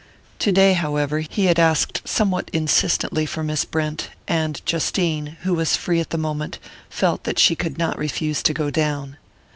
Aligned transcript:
Today, 0.39 0.73
however, 0.73 1.19
he 1.19 1.45
had 1.45 1.59
asked 1.59 2.01
somewhat 2.07 2.49
insistently 2.51 3.27
for 3.27 3.43
Miss 3.43 3.65
Brent; 3.65 4.09
and 4.27 4.59
Justine, 4.65 5.37
who 5.43 5.53
was 5.53 5.77
free 5.77 5.99
at 5.99 6.09
the 6.09 6.17
moment, 6.17 6.57
felt 6.89 7.23
that 7.25 7.37
she 7.37 7.55
could 7.55 7.77
not 7.77 7.99
refuse 7.99 8.41
to 8.41 8.53
go 8.55 8.71
down. 8.71 9.17